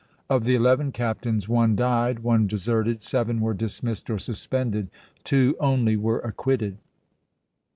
[0.31, 4.89] Of the eleven captains one died, one deserted, seven were dismissed or suspended,
[5.23, 6.79] two only were acquitted.